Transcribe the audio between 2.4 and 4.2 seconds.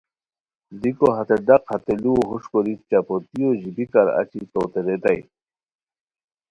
کوری چپوتیو ژیبیکار